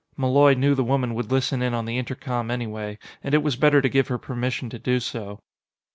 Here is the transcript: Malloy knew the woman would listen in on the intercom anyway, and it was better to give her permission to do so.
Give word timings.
Malloy 0.17 0.55
knew 0.55 0.73
the 0.73 0.83
woman 0.83 1.13
would 1.13 1.31
listen 1.31 1.61
in 1.61 1.75
on 1.75 1.85
the 1.85 1.99
intercom 1.99 2.49
anyway, 2.49 2.97
and 3.23 3.35
it 3.35 3.43
was 3.43 3.55
better 3.55 3.83
to 3.83 3.87
give 3.87 4.07
her 4.07 4.17
permission 4.17 4.67
to 4.71 4.79
do 4.79 4.99
so. 4.99 5.43